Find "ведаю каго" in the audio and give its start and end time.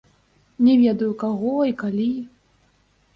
0.83-1.51